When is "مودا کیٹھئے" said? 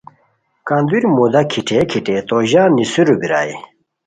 1.15-1.79